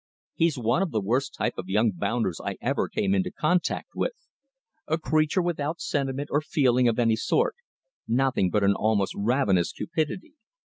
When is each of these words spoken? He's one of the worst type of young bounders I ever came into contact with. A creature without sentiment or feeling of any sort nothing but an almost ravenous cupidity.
He's 0.33 0.57
one 0.57 0.81
of 0.81 0.89
the 0.89 0.99
worst 0.99 1.35
type 1.35 1.59
of 1.59 1.69
young 1.69 1.91
bounders 1.91 2.41
I 2.43 2.57
ever 2.59 2.89
came 2.89 3.13
into 3.13 3.29
contact 3.29 3.89
with. 3.93 4.13
A 4.87 4.97
creature 4.97 5.43
without 5.43 5.79
sentiment 5.79 6.29
or 6.31 6.41
feeling 6.41 6.87
of 6.87 6.97
any 6.97 7.15
sort 7.15 7.53
nothing 8.07 8.49
but 8.49 8.63
an 8.63 8.73
almost 8.73 9.13
ravenous 9.15 9.71
cupidity. 9.71 10.33